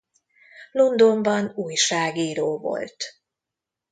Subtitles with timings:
[0.71, 2.95] Londonban újságíró volt.